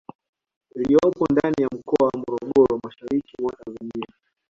Iliyopo 0.75 1.25
ndani 1.31 1.61
ya 1.61 1.67
Mkoa 1.73 2.07
wa 2.07 2.19
Morogoro 2.27 2.79
mashariki 2.83 3.33
mwa 3.41 3.53
Tanzania 3.55 4.05